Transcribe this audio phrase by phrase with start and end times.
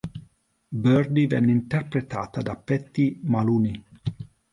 [0.83, 3.83] Birdie venne interpretata da Patty Maloney.